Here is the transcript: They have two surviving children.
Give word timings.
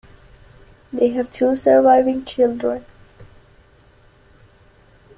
They 0.91 1.09
have 1.09 1.31
two 1.31 1.55
surviving 1.55 2.25
children. 2.25 2.83